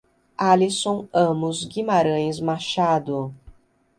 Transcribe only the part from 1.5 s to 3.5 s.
Guimaraes Machado